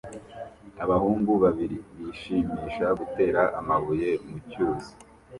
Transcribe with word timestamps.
Abahungu 0.83 1.31
babiri 1.43 1.77
bishimisha 1.97 2.85
gutera 2.99 3.41
amabuye 3.59 4.09
mu 4.27 4.37
cyuzi 4.49 4.91